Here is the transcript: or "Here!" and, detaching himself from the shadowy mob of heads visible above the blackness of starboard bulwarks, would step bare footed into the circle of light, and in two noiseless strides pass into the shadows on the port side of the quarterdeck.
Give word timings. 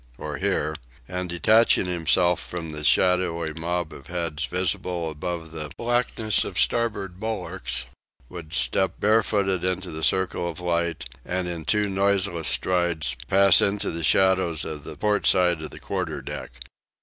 or 0.17 0.37
"Here!" 0.37 0.73
and, 1.07 1.29
detaching 1.29 1.85
himself 1.85 2.39
from 2.39 2.71
the 2.71 2.83
shadowy 2.83 3.53
mob 3.53 3.93
of 3.93 4.07
heads 4.07 4.45
visible 4.47 5.11
above 5.11 5.51
the 5.51 5.69
blackness 5.77 6.43
of 6.43 6.57
starboard 6.57 7.19
bulwarks, 7.19 7.85
would 8.27 8.51
step 8.55 8.99
bare 8.99 9.21
footed 9.21 9.63
into 9.63 9.91
the 9.91 10.01
circle 10.01 10.49
of 10.49 10.59
light, 10.59 11.05
and 11.23 11.47
in 11.47 11.65
two 11.65 11.87
noiseless 11.87 12.47
strides 12.47 13.15
pass 13.27 13.61
into 13.61 13.91
the 13.91 14.03
shadows 14.03 14.65
on 14.65 14.81
the 14.81 14.97
port 14.97 15.27
side 15.27 15.61
of 15.61 15.69
the 15.69 15.79
quarterdeck. 15.79 16.49